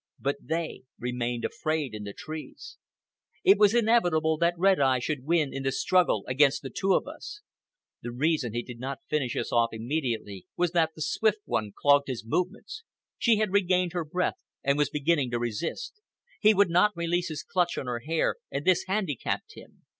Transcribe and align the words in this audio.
But 0.17 0.37
they 0.41 0.81
remained 0.97 1.45
afraid 1.45 1.93
in 1.93 2.05
the 2.05 2.11
trees. 2.13 2.77
It 3.43 3.59
was 3.59 3.75
inevitable 3.75 4.35
that 4.39 4.57
Red 4.57 4.79
Eye 4.79 4.97
should 4.97 5.25
win 5.25 5.53
in 5.53 5.61
the 5.61 5.71
struggle 5.71 6.23
against 6.27 6.63
the 6.63 6.71
two 6.71 6.95
of 6.95 7.05
us. 7.07 7.41
The 8.01 8.11
reason 8.11 8.51
he 8.51 8.63
did 8.63 8.79
not 8.79 9.01
finish 9.11 9.35
us 9.35 9.51
off 9.53 9.69
immediately 9.73 10.47
was 10.57 10.71
that 10.71 10.93
the 10.95 11.03
Swift 11.03 11.41
One 11.45 11.71
clogged 11.77 12.07
his 12.07 12.25
movements. 12.25 12.81
She 13.19 13.35
had 13.35 13.51
regained 13.53 13.93
her 13.93 14.03
breath 14.03 14.39
and 14.63 14.75
was 14.75 14.89
beginning 14.89 15.29
to 15.29 15.39
resist. 15.39 16.01
He 16.39 16.55
would 16.55 16.71
not 16.71 16.97
release 16.97 17.27
his 17.29 17.43
clutch 17.43 17.77
on 17.77 17.85
her 17.85 17.99
hair, 17.99 18.37
and 18.49 18.65
this 18.65 18.85
handicapped 18.87 19.53
him. 19.53 19.85